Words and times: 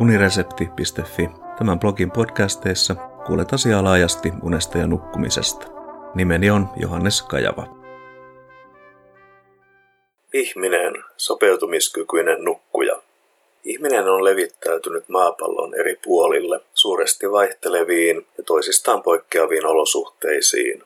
uniresepti.fi. 0.00 1.28
Tämän 1.58 1.78
blogin 1.78 2.10
podcasteissa 2.10 2.94
kuulet 3.26 3.52
asiaa 3.52 3.84
laajasti 3.84 4.32
unesta 4.42 4.78
ja 4.78 4.86
nukkumisesta. 4.86 5.66
Nimeni 6.14 6.50
on 6.50 6.68
Johannes 6.76 7.22
Kajava. 7.22 7.66
Ihminen, 10.32 11.04
sopeutumiskykyinen 11.16 12.44
nukkuja. 12.44 13.02
Ihminen 13.64 14.08
on 14.08 14.24
levittäytynyt 14.24 15.08
maapallon 15.08 15.74
eri 15.74 15.98
puolille 16.04 16.60
suuresti 16.74 17.30
vaihteleviin 17.30 18.26
ja 18.38 18.44
toisistaan 18.44 19.02
poikkeaviin 19.02 19.66
olosuhteisiin. 19.66 20.82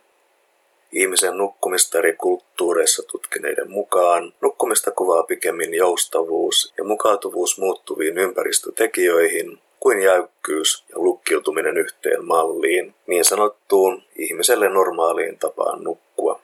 Ihmisen 0.92 1.36
nukkumista 1.38 1.98
eri 1.98 2.16
kulttuureissa 2.16 3.02
tutkineiden 3.02 3.70
mukaan 3.70 4.32
nukkumista 4.40 4.90
kuvaa 4.90 5.22
pikemmin 5.22 5.74
joustavuus 5.74 6.72
ja 6.78 6.84
mukautuvuus 6.84 7.58
muuttuviin 7.58 8.18
ympäristötekijöihin 8.18 9.58
kuin 9.80 10.02
jäykkyys 10.02 10.84
ja 10.88 10.98
lukkiutuminen 10.98 11.76
yhteen 11.76 12.24
malliin, 12.24 12.94
niin 13.06 13.24
sanottuun 13.24 14.02
ihmiselle 14.16 14.68
normaaliin 14.68 15.38
tapaan 15.38 15.84
nukkua. 15.84 16.40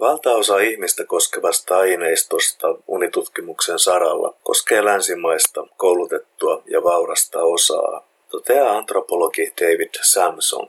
Valtaosa 0.00 0.58
ihmistä 0.58 1.04
koskevasta 1.04 1.78
aineistosta 1.78 2.74
unitutkimuksen 2.86 3.78
saralla 3.78 4.34
koskee 4.42 4.84
länsimaista, 4.84 5.66
koulutettua 5.76 6.62
ja 6.66 6.82
vaurasta 6.82 7.42
osaa, 7.42 8.06
toteaa 8.28 8.78
antropologi 8.78 9.52
David 9.60 9.94
Samson. 10.02 10.66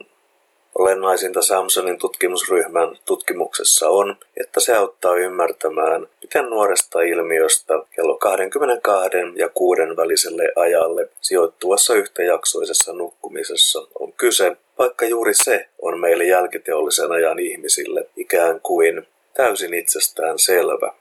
Olennaisinta 0.78 1.42
Samsonin 1.42 1.98
tutkimusryhmän 1.98 2.98
tutkimuksessa 3.04 3.88
on, 3.88 4.16
että 4.40 4.60
se 4.60 4.76
auttaa 4.76 5.16
ymmärtämään, 5.16 6.06
miten 6.22 6.44
nuoresta 6.44 7.02
ilmiöstä 7.02 7.74
kello 7.90 8.16
22 8.16 9.16
ja 9.34 9.48
6 9.48 9.82
väliselle 9.96 10.52
ajalle 10.56 11.08
sijoittuvassa 11.20 11.94
yhtäjaksoisessa 11.94 12.92
nukkumisessa 12.92 13.86
on 13.98 14.12
kyse, 14.12 14.56
vaikka 14.78 15.06
juuri 15.06 15.34
se 15.34 15.68
on 15.82 16.00
meille 16.00 16.24
jälkiteollisen 16.24 17.12
ajan 17.12 17.38
ihmisille 17.38 18.06
ikään 18.16 18.60
kuin 18.60 19.06
täysin 19.34 19.74
itsestään 19.74 20.38
selvä. 20.38 20.92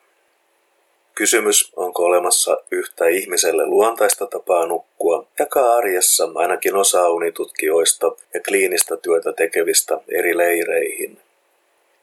Kysymys, 1.16 1.72
onko 1.76 2.04
olemassa 2.04 2.58
yhtä 2.72 3.08
ihmiselle 3.08 3.66
luontaista 3.66 4.28
tapaa 4.28 4.66
nukkua, 4.66 5.27
jakaa 5.40 5.76
arjessa 5.76 6.30
ainakin 6.36 6.76
osa 6.76 7.10
unitutkijoista 7.10 8.12
ja 8.34 8.40
kliinistä 8.48 8.98
työtä 8.98 9.34
tekevistä 9.34 9.98
eri 10.08 10.38
leireihin. 10.38 11.20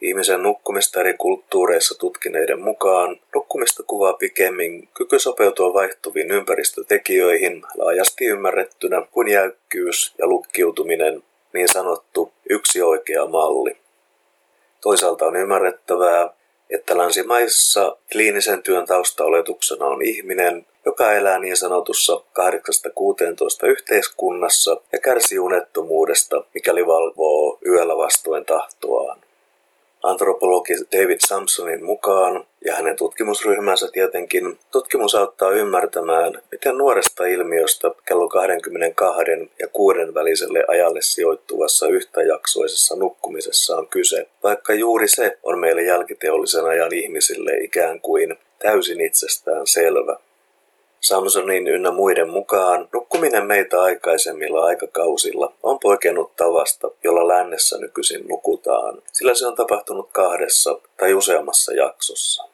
Ihmisen 0.01 0.43
nukkumista 0.43 1.01
eri 1.01 1.15
kulttuureissa 1.15 1.99
tutkineiden 1.99 2.61
mukaan 2.61 3.21
nukkumista 3.35 3.83
kuvaa 3.83 4.13
pikemmin 4.13 4.89
kyky 4.95 5.19
sopeutua 5.19 5.75
vaihtuviin 5.75 6.31
ympäristötekijöihin 6.31 7.63
laajasti 7.75 8.27
ymmärrettynä 8.27 9.07
kuin 9.13 9.29
jäykkyys 9.29 10.15
ja 10.19 10.27
lukkiutuminen, 10.27 11.23
niin 11.53 11.69
sanottu 11.69 12.33
yksi 12.51 12.83
oikea 12.83 13.27
malli. 13.27 13.77
Toisaalta 14.81 15.27
on 15.27 15.37
ymmärrettävää, 15.37 16.31
että 16.71 16.99
länsimaissa 16.99 17.97
kliinisen 18.13 18.63
työn 18.63 18.87
taustaoletuksena 18.87 19.87
on 19.87 20.03
ihminen, 20.03 20.67
joka 20.87 21.13
elää 21.13 21.39
niin 21.39 21.57
sanotussa 21.57 22.21
8-16 23.65 23.67
yhteiskunnassa 23.67 24.81
ja 24.93 24.99
kärsii 24.99 25.39
unettomuudesta, 25.39 26.45
mikäli 26.55 26.87
valvoo 26.87 27.59
yöllä 27.67 27.97
vastoin 27.97 28.45
tahtoaan. 28.45 29.25
Antropologi 30.03 30.75
David 30.93 31.19
Samsonin 31.21 31.85
mukaan 31.85 32.45
ja 32.65 32.75
hänen 32.75 32.97
tutkimusryhmänsä 32.97 33.89
tietenkin 33.93 34.59
tutkimus 34.71 35.15
auttaa 35.15 35.51
ymmärtämään, 35.51 36.43
miten 36.53 36.79
nuoresta 36.79 37.27
ilmiöstä 37.27 37.91
kello 38.09 38.29
22 38.29 39.25
ja 39.59 39.69
6 39.69 39.99
väliselle 40.15 40.65
ajalle 40.69 41.03
sijoittuvassa 41.03 41.89
yhtäjaksoisessa 41.89 42.97
nukkumisessa 42.97 43.77
on 43.77 43.87
kyse, 43.89 44.27
vaikka 44.43 44.75
juuri 44.75 45.09
se 45.09 45.39
on 45.43 45.59
meille 45.59 45.83
jälkiteollisen 45.83 46.65
ajan 46.65 46.95
ihmisille 46.95 47.57
ikään 47.57 48.01
kuin 48.01 48.39
täysin 48.59 49.01
itsestään 49.01 49.67
selvä. 49.67 50.17
Samsonin 51.05 51.69
ynnä 51.69 51.91
muiden 51.91 52.29
mukaan 52.29 52.89
nukkuminen 52.93 53.47
meitä 53.47 53.83
aikaisemmilla 53.83 54.65
aikakausilla 54.65 55.53
on 55.63 55.79
poikennut 55.79 56.37
tavasta, 56.37 56.91
jolla 57.05 57.29
lännessä 57.29 57.79
nykyisin 57.79 58.29
nukutaan, 58.29 59.03
sillä 59.13 59.35
se 59.35 59.47
on 59.47 59.55
tapahtunut 59.55 60.09
kahdessa 60.13 60.79
tai 60.97 61.15
useammassa 61.15 61.73
jaksossa. 61.73 62.45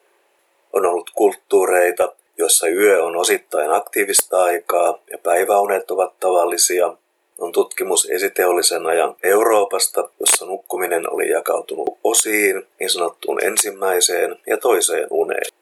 On 0.73 0.85
ollut 0.85 1.09
kulttuureita, 1.15 2.15
joissa 2.37 2.67
yö 2.67 3.03
on 3.03 3.15
osittain 3.15 3.71
aktiivista 3.71 4.43
aikaa 4.43 4.99
ja 5.11 5.17
päiväunet 5.17 5.91
ovat 5.91 6.19
tavallisia. 6.19 6.93
On 7.39 7.51
tutkimus 7.51 8.09
esiteollisen 8.09 8.85
ajan 8.85 9.15
Euroopasta, 9.23 10.09
jossa 10.19 10.45
nukkuminen 10.45 11.13
oli 11.13 11.29
jakautunut 11.29 11.97
osiin, 12.03 12.67
niin 12.79 12.89
sanottuun 12.89 13.43
ensimmäiseen 13.43 14.39
ja 14.47 14.57
toiseen 14.57 15.07
uneen. 15.09 15.60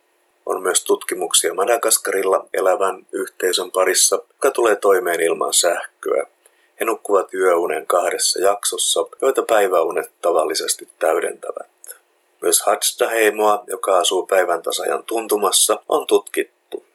On 0.49 0.61
myös 0.63 0.83
tutkimuksia 0.83 1.53
Madagaskarilla 1.53 2.45
elävän 2.53 3.05
yhteisön 3.11 3.71
parissa, 3.71 4.15
joka 4.15 4.51
tulee 4.51 4.75
toimeen 4.75 5.21
ilman 5.21 5.53
sähköä. 5.53 6.25
He 6.79 6.85
nukkuvat 6.85 7.33
yöunen 7.33 7.87
kahdessa 7.87 8.39
jaksossa, 8.39 9.05
joita 9.21 9.41
päiväunet 9.43 10.11
tavallisesti 10.21 10.87
täydentävät. 10.99 11.69
Myös 12.41 12.61
Hadsta-heimoa, 12.61 13.63
joka 13.67 13.97
asuu 13.97 14.25
päivän 14.25 14.61
tasajan 14.61 15.03
tuntumassa, 15.03 15.79
on 15.89 16.07
tutkittu. 16.07 16.85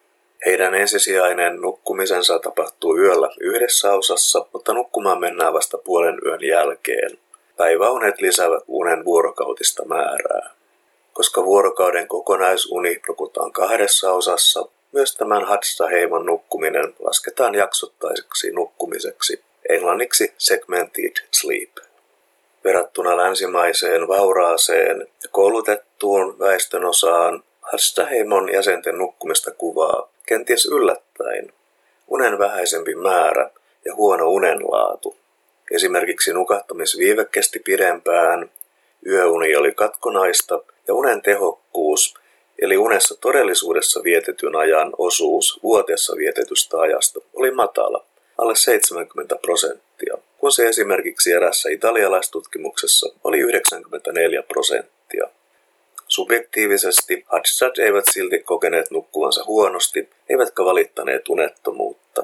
Heidän 0.47 0.75
ensisijainen 0.75 1.61
nukkumisensa 1.61 2.39
tapahtuu 2.39 2.99
yöllä 2.99 3.31
yhdessä 3.41 3.93
osassa, 3.93 4.47
mutta 4.53 4.73
nukkumaan 4.73 5.21
mennään 5.21 5.53
vasta 5.53 5.79
puolen 5.79 6.19
yön 6.27 6.45
jälkeen. 6.45 7.19
Päiväunet 7.57 8.21
lisäävät 8.21 8.63
unen 8.69 9.05
vuorokautista 9.05 9.85
määrää. 9.85 10.55
Koska 11.15 11.45
vuorokauden 11.45 12.09
kokonaisuni 12.09 13.01
nukutaan 13.09 13.53
kahdessa 13.53 14.13
osassa, 14.13 14.69
myös 14.93 15.17
tämän 15.17 15.45
Hadsta-heimon 15.45 16.27
nukkuminen 16.27 16.95
lasketaan 16.99 17.55
jaksottaiseksi 17.55 18.51
nukkumiseksi, 18.51 19.45
englanniksi 19.69 20.35
segmented 20.39 21.13
sleep. 21.31 21.77
Verrattuna 22.65 23.17
länsimaiseen 23.17 24.09
vauraaseen 24.09 25.01
ja 25.23 25.29
koulutettuun 25.31 26.39
väestönosaan 26.39 27.43
Hastaheimon 27.61 28.53
jäsenten 28.53 28.99
nukkumista 28.99 29.51
kuvaa 29.51 30.09
kenties 30.27 30.67
yllättäen 30.67 31.53
unen 32.09 32.39
vähäisempi 32.39 32.95
määrä 32.95 33.51
ja 33.85 33.95
huono 33.95 34.29
unenlaatu. 34.29 35.17
Esimerkiksi 35.71 36.33
nukahtamisviive 36.33 37.25
kesti 37.25 37.59
pidempään, 37.59 38.51
yöuni 39.07 39.57
oli 39.57 39.73
katkonaista 39.73 40.61
ja 40.89 40.95
unen 40.95 41.23
tehokkuus, 41.23 42.15
eli 42.63 42.77
unessa 42.77 43.15
todellisuudessa 43.21 44.03
vietetyn 44.03 44.57
ajan 44.57 44.93
osuus 44.99 45.61
vuoteessa 45.63 46.17
vietetystä 46.17 46.81
ajasta, 46.81 47.21
oli 47.35 47.51
matala, 47.51 48.05
alle 48.39 48.57
70 48.57 49.37
prosenttia 49.37 49.85
kun 50.45 50.53
se 50.53 50.69
esimerkiksi 50.69 51.33
erässä 51.33 51.71
italialaistutkimuksessa 51.71 53.13
oli 53.25 53.39
94 53.39 54.43
prosenttia. 54.43 55.29
Subjektiivisesti 56.09 57.25
Hadsad 57.27 57.79
eivät 57.79 58.05
silti 58.13 58.39
kokeneet 58.39 58.91
nukkuvansa 58.91 59.45
huonosti, 59.45 60.09
eivätkä 60.29 60.65
valittaneet 60.65 61.29
unettomuutta. 61.29 62.23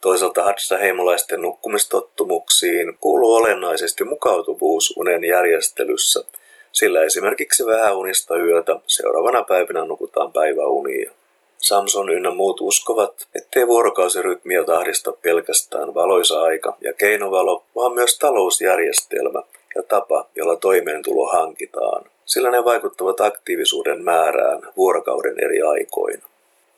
Toisaalta 0.00 0.42
Hadsa-heimolaisten 0.42 1.42
nukkumistottumuksiin 1.42 2.98
kuuluu 3.00 3.34
olennaisesti 3.34 4.04
mukautuvuus 4.04 4.94
unen 4.96 5.24
järjestelyssä, 5.24 6.24
sillä 6.72 7.02
esimerkiksi 7.02 7.66
vähäunista 7.66 8.36
yötä 8.36 8.76
seuraavana 8.86 9.42
päivänä 9.42 9.84
nukutaan 9.84 10.32
päiväunia. 10.32 11.10
Samson 11.58 12.10
ynnä 12.10 12.30
muut 12.30 12.60
uskovat, 12.60 13.28
ettei 13.34 13.66
vuorokausirytmiä 13.66 14.64
tahdista 14.64 15.12
pelkästään 15.12 15.94
valoisa 15.94 16.42
aika 16.42 16.76
ja 16.80 16.92
keinovalo, 16.92 17.64
vaan 17.76 17.92
myös 17.92 18.18
talousjärjestelmä 18.18 19.42
ja 19.74 19.82
tapa, 19.82 20.26
jolla 20.36 20.56
toimeentulo 20.56 21.26
hankitaan, 21.26 22.04
sillä 22.24 22.50
ne 22.50 22.64
vaikuttavat 22.64 23.20
aktiivisuuden 23.20 24.04
määrään 24.04 24.62
vuorokauden 24.76 25.44
eri 25.44 25.62
aikoina. 25.62 26.22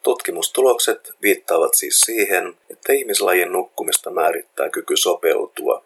Tutkimustulokset 0.03 1.13
viittaavat 1.23 1.75
siis 1.75 2.01
siihen, 2.01 2.55
että 2.71 2.93
ihmislajin 2.93 3.53
nukkumista 3.53 4.11
määrittää 4.11 4.71
kyky 4.71 4.97
sopeutua. 4.97 5.85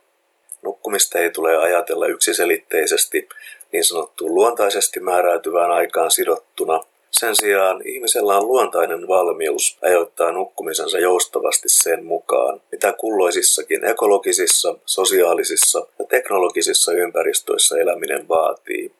Nukkumista 0.63 1.19
ei 1.19 1.31
tule 1.31 1.57
ajatella 1.57 2.07
yksiselitteisesti 2.07 3.29
niin 3.77 3.85
sanottuun 3.85 4.35
luontaisesti 4.35 5.01
määräytyvään 5.01 5.71
aikaan 5.71 6.11
sidottuna, 6.11 6.81
sen 7.11 7.37
sijaan 7.37 7.83
ihmisellä 7.85 8.37
on 8.37 8.49
luontainen 8.49 9.09
valmius 9.09 9.79
ajoittaa 9.83 10.33
nukkumisensa 10.33 10.99
joustavasti 10.99 11.69
sen 11.69 12.05
mukaan, 12.05 12.61
mitä 12.73 12.93
kulloisissakin 12.93 13.85
ekologisissa, 13.85 14.75
sosiaalisissa 14.87 15.87
ja 15.99 16.05
teknologisissa 16.05 16.93
ympäristöissä 16.93 17.79
eläminen 17.79 18.29
vaatii. 18.29 18.93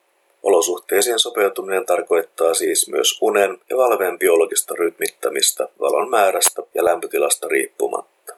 Olosuhteisiin 0.43 1.19
sopeutuminen 1.19 1.85
tarkoittaa 1.85 2.53
siis 2.53 2.89
myös 2.89 3.17
unen 3.21 3.57
ja 3.69 3.77
valveen 3.77 4.19
biologista 4.19 4.75
rytmittämistä 4.79 5.69
valon 5.79 6.09
määrästä 6.09 6.61
ja 6.73 6.85
lämpötilasta 6.85 7.47
riippumatta. 7.47 8.33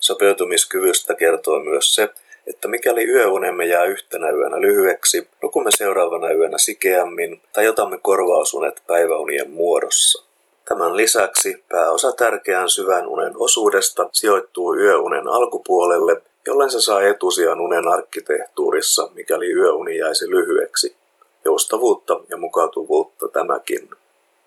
Sopeutumiskyvystä 0.00 1.14
kertoo 1.14 1.60
myös 1.60 1.94
se, 1.94 2.08
että 2.46 2.68
mikäli 2.68 3.04
yöunemme 3.04 3.66
jää 3.66 3.84
yhtenä 3.84 4.30
yönä 4.30 4.60
lyhyeksi, 4.60 5.28
nukumme 5.42 5.70
seuraavana 5.70 6.32
yönä 6.32 6.58
sikeämmin 6.58 7.40
tai 7.52 7.68
otamme 7.68 7.98
korvausunet 8.02 8.82
päiväunien 8.86 9.50
muodossa. 9.50 10.26
Tämän 10.68 10.96
lisäksi 10.96 11.64
pääosa 11.68 12.12
tärkeän 12.12 12.68
syvän 12.68 13.06
unen 13.08 13.32
osuudesta 13.36 14.08
sijoittuu 14.12 14.74
yöunen 14.74 15.28
alkupuolelle, 15.28 16.22
jollen 16.46 16.70
se 16.70 16.80
saa 16.80 17.02
etusijan 17.02 17.60
unen 17.60 17.88
arkkitehtuurissa, 17.88 19.10
mikäli 19.14 19.52
yöuni 19.52 19.98
jäisi 19.98 20.30
lyhyeksi. 20.30 20.96
Joustavuutta 21.44 22.20
ja 22.30 22.36
mukautuvuutta 22.36 23.28
tämäkin. 23.28 23.90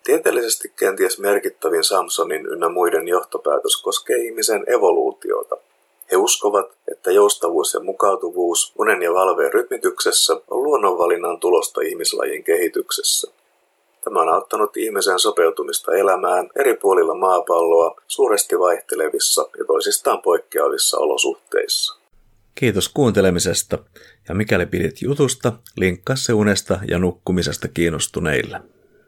Tieteellisesti 0.04 0.74
kenties 0.75 1.19
merkittävin 1.19 1.84
Samsonin 1.84 2.46
ynnä 2.46 2.69
muiden 2.69 3.07
johtopäätös 3.07 3.81
koskee 3.84 4.18
ihmisen 4.18 4.63
evoluutiota. 4.68 5.57
He 6.12 6.18
uskovat, 6.18 6.78
että 6.92 7.12
joustavuus 7.12 7.74
ja 7.74 7.80
mukautuvuus 7.80 8.74
unen 8.78 9.02
ja 9.02 9.14
valveen 9.14 9.54
rytmityksessä 9.54 10.34
on 10.34 10.64
luonnonvalinnan 10.64 11.40
tulosta 11.40 11.82
ihmislajin 11.82 12.44
kehityksessä. 12.44 13.32
Tämä 14.04 14.22
on 14.22 14.30
auttanut 14.30 14.78
ihmisen 14.78 15.20
sopeutumista 15.20 15.96
elämään 15.96 16.50
eri 16.60 16.78
puolilla 16.78 17.16
maapalloa 17.16 17.96
suuresti 18.08 18.60
vaihtelevissa 18.60 19.50
ja 19.58 19.66
toisistaan 19.66 20.22
poikkeavissa 20.22 20.98
olosuhteissa. 20.98 22.00
Kiitos 22.56 22.90
kuuntelemisesta 22.90 23.78
ja 24.30 24.36
mikäli 24.36 24.66
pidit 24.66 25.02
jutusta, 25.02 25.54
linkkaa 25.78 26.16
se 26.16 26.34
unesta 26.34 26.80
ja 26.88 27.00
nukkumisesta 27.00 27.68
kiinnostuneille. 27.68 28.62